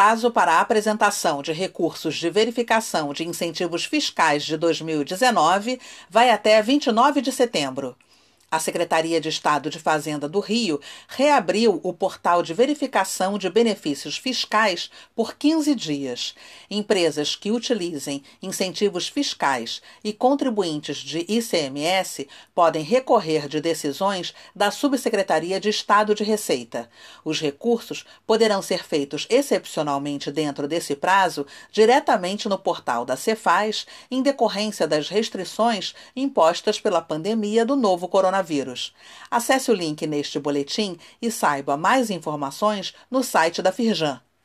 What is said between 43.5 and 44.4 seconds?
da Firjan